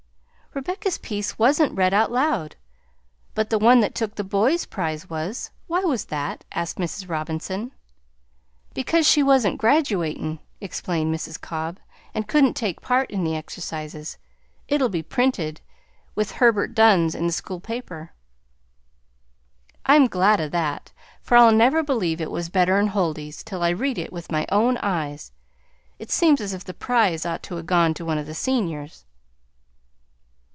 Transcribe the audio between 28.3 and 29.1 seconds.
seniors."